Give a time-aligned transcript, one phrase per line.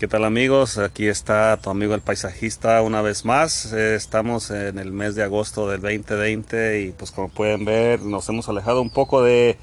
[0.00, 0.78] ¿Qué tal amigos?
[0.78, 3.70] Aquí está tu amigo el paisajista una vez más.
[3.74, 8.26] Eh, estamos en el mes de agosto del 2020 y pues como pueden ver nos
[8.30, 9.58] hemos alejado un poco de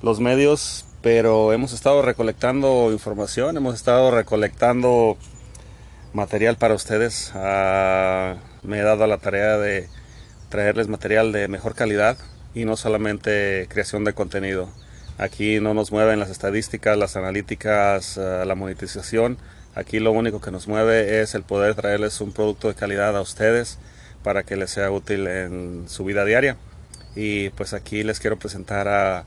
[0.00, 5.18] los medios, pero hemos estado recolectando información, hemos estado recolectando
[6.14, 7.30] material para ustedes.
[7.34, 9.90] Ah, me he dado la tarea de
[10.48, 12.16] traerles material de mejor calidad
[12.54, 14.70] y no solamente creación de contenido.
[15.18, 19.36] Aquí no nos mueven las estadísticas, las analíticas, ah, la monetización
[19.74, 23.22] Aquí lo único que nos mueve es el poder traerles un producto de calidad a
[23.22, 23.78] ustedes
[24.22, 26.56] para que les sea útil en su vida diaria.
[27.16, 29.24] Y pues aquí les quiero presentar a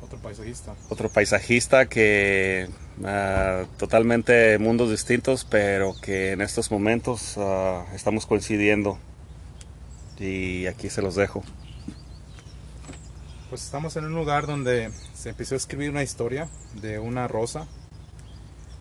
[0.00, 0.74] otro paisajista.
[0.88, 2.68] Otro paisajista que
[3.00, 8.98] uh, totalmente mundos distintos, pero que en estos momentos uh, estamos coincidiendo.
[10.18, 11.42] Y aquí se los dejo.
[13.50, 16.48] Pues estamos en un lugar donde se empezó a escribir una historia
[16.80, 17.66] de una rosa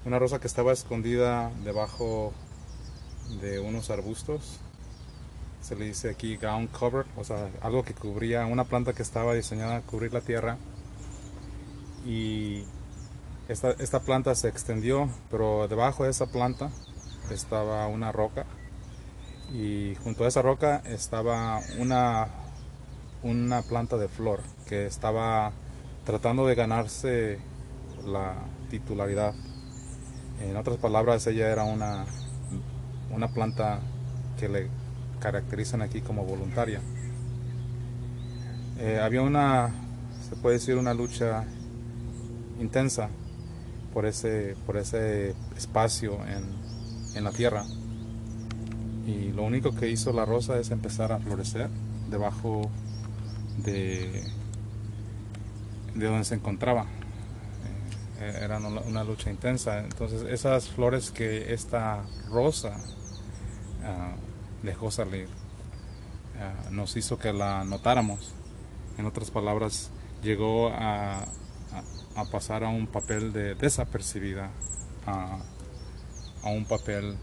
[0.07, 2.31] una rosa que estaba escondida debajo
[3.41, 4.61] de unos arbustos.
[5.59, 9.33] Se le dice aquí ground cover, o sea, algo que cubría, una planta que estaba
[9.33, 10.55] diseñada a cubrir la tierra.
[12.05, 12.63] Y
[13.49, 16.69] esta, esta planta se extendió, pero debajo de esa planta
[17.29, 18.45] estaba una roca.
[19.51, 22.29] Y junto a esa roca estaba una,
[23.23, 25.51] una planta de flor que estaba
[26.05, 27.39] tratando de ganarse
[28.05, 28.35] la
[28.69, 29.33] titularidad
[30.41, 32.05] en otras palabras, ella era una,
[33.11, 33.79] una planta
[34.39, 34.69] que le
[35.19, 36.81] caracterizan aquí como voluntaria.
[38.79, 39.73] Eh, había una,
[40.29, 41.43] se puede decir, una lucha
[42.59, 43.09] intensa
[43.93, 46.43] por ese, por ese espacio en,
[47.15, 47.65] en la tierra.
[49.07, 51.69] Y lo único que hizo la rosa es empezar a florecer
[52.09, 52.69] debajo
[53.63, 54.23] de,
[55.95, 56.85] de donde se encontraba.
[58.19, 59.79] Eh, era una lucha intensa.
[59.79, 62.77] Entonces esas flores que esta rosa
[63.83, 64.15] ah,
[64.63, 65.27] dejó salir
[66.39, 68.33] ah, nos hizo que la notáramos.
[68.97, 69.91] En otras palabras,
[70.23, 71.25] llegó a,
[72.31, 74.49] pasar a un papel de desapercibida,
[75.05, 75.37] a,
[76.41, 77.15] a, un papel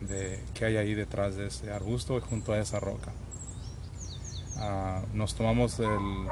[0.00, 3.12] de que hay ahí detrás de ese arbusto y junto a esa roca.
[4.58, 6.28] Ah, nos tomamos el,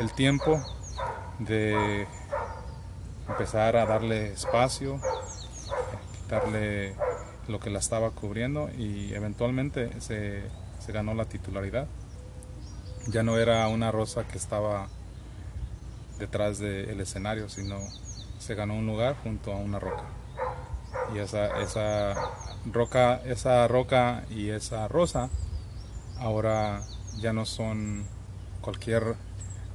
[0.00, 0.60] el tiempo
[1.38, 2.08] de
[3.28, 5.00] empezar a darle espacio,
[6.12, 6.94] quitarle
[7.48, 10.42] lo que la estaba cubriendo y eventualmente se,
[10.88, 11.86] ganó la titularidad.
[13.08, 14.88] Ya no era una rosa que estaba
[16.18, 17.78] detrás del escenario, sino
[18.38, 20.04] se ganó un lugar junto a una roca.
[21.14, 22.14] Y esa, esa
[22.72, 25.28] roca, esa roca y esa rosa
[26.18, 26.82] ahora
[27.20, 28.04] ya no son
[28.60, 29.14] cualquier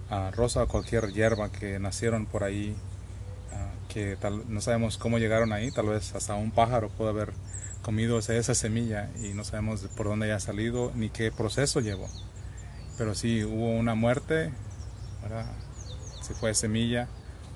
[0.09, 2.75] ah, rosa cualquier hierba que nacieron por ahí
[3.93, 7.31] que tal, no sabemos cómo llegaron ahí, tal vez hasta un pájaro pudo haber
[7.83, 12.07] comido esa semilla y no sabemos por dónde haya salido ni qué proceso llevó.
[12.97, 14.51] Pero sí hubo una muerte,
[16.21, 17.07] si fue semilla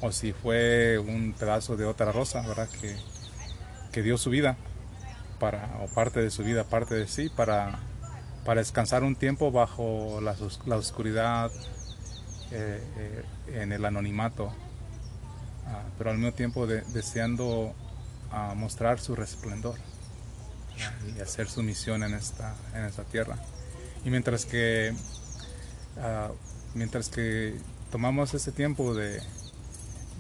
[0.02, 2.69] o si fue un pedazo de otra rosa, ¿verdad?
[2.81, 2.96] Que,
[3.92, 4.58] que dio su vida
[5.40, 7.80] para, o parte de su vida, parte de sí, para,
[8.46, 11.52] para descansar un tiempo bajo la, la oscuridad,
[12.52, 13.24] eh, eh,
[13.62, 14.54] en el anonimato
[15.98, 17.74] pero al mismo tiempo deseando
[18.32, 19.76] ah, mostrar su resplendor
[21.16, 23.38] y hacer su misión en esta, en esta tierra.
[24.06, 24.94] Y mientras que,
[26.00, 26.30] ah,
[26.74, 27.56] mientras que
[27.92, 29.22] tomamos ese tiempo de,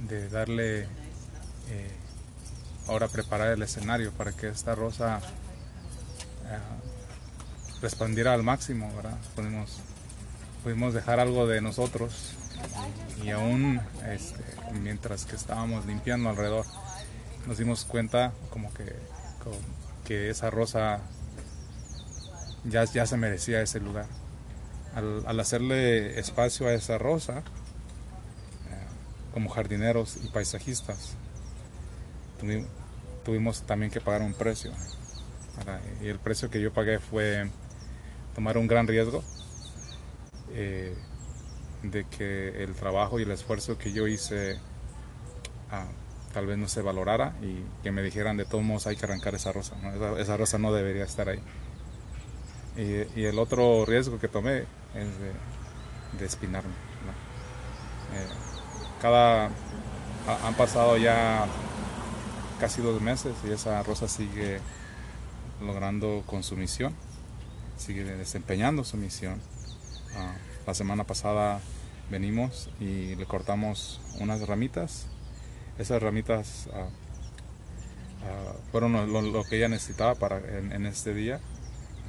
[0.07, 0.83] de darle,
[1.69, 1.91] eh,
[2.87, 5.21] ahora preparar el escenario para que esta rosa
[7.81, 9.17] respondiera al máximo, ¿verdad?
[9.35, 9.77] Pudimos,
[10.63, 12.33] pudimos dejar algo de nosotros
[13.23, 14.43] y aún este,
[14.81, 16.65] mientras que estábamos limpiando alrededor
[17.47, 18.93] nos dimos cuenta como que,
[20.05, 21.01] que esa rosa
[22.65, 24.05] ya, ya se merecía ese lugar.
[24.93, 27.43] Al, hacerle espacio a esa rosa, eh,
[29.33, 31.13] como jardineros y paisajistas,
[33.23, 34.71] tuvimos, también que pagar un precio.
[36.01, 37.49] Y el precio que yo pagué fue
[38.35, 39.23] tomar un gran riesgo.
[40.51, 40.95] Eh,
[41.83, 44.59] de que el trabajo y el esfuerzo que yo hice
[45.71, 45.85] ah,
[46.33, 49.35] tal vez no se valorara y que me dijeran de todos modos hay que arrancar
[49.35, 49.75] esa rosa,
[50.19, 51.39] esa, rosa no debería estar ahí.
[52.75, 54.59] Y, el otro riesgo que tomé
[54.93, 56.69] es de, espinarme.
[58.13, 58.27] Eh,
[59.01, 59.49] cada,
[60.45, 61.47] han pasado ya
[62.59, 64.59] casi dos meses y esa rosa sigue
[65.59, 66.93] logrando con su misión,
[67.77, 69.41] sigue desempeñando su misión.
[70.15, 70.35] Ah,
[70.67, 71.61] la semana pasada
[72.11, 75.07] venimos y le cortamos unas ramitas.
[75.79, 76.89] Esas ramitas ah,
[78.23, 81.39] ah, fueron lo, que ella necesitaba para en, este día,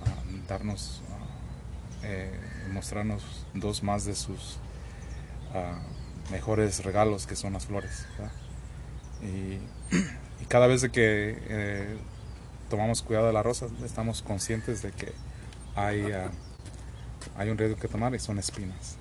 [0.04, 1.02] ah, darnos,
[2.02, 2.36] eh,
[2.72, 4.58] mostrarnos dos más de sus
[6.32, 8.06] mejores regalos que son las flores.
[9.20, 9.58] Y,
[10.46, 11.98] cada vez que eh,
[12.70, 15.12] tomamos cuidado de las rosas, estamos conscientes de que
[15.74, 16.04] hay,
[17.38, 18.96] hay un riesgo que tomar y son espinas.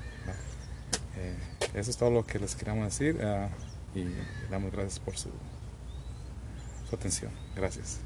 [1.18, 1.36] Eh,
[1.74, 4.06] eso es todo lo que les queríamos decir uh, y
[4.52, 5.30] damos gracias por su,
[6.88, 7.32] su atención.
[7.56, 8.00] Gracias.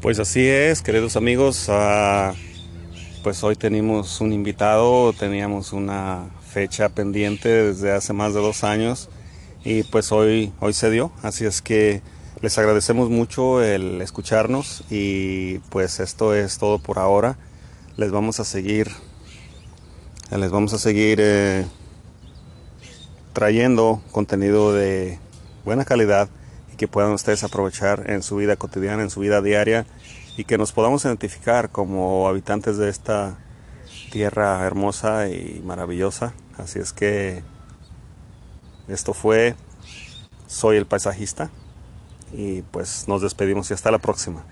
[0.00, 1.68] Pues así es, queridos amigos.
[1.68, 2.34] Uh,
[3.22, 9.08] pues hoy tenemos un invitado, teníamos una fecha pendiente desde hace más de dos años
[9.62, 11.12] y pues hoy, hoy se dio.
[11.22, 12.02] Así es que
[12.42, 17.36] les agradecemos mucho el escucharnos y pues esto es todo por ahora.
[17.96, 18.90] Les vamos a seguir
[20.28, 21.66] les vamos a seguir eh,
[23.32, 25.20] trayendo contenido de
[25.64, 26.28] buena calidad
[26.72, 29.86] y que puedan ustedes aprovechar en su vida cotidiana, en su vida diaria
[30.36, 33.38] y que nos podamos identificar como habitantes de esta
[34.10, 36.32] tierra hermosa y maravillosa.
[36.58, 37.44] Así es que
[38.88, 39.54] esto fue
[40.48, 41.50] Soy el paisajista
[42.32, 44.44] y pues nos despedimos y hasta la próxima.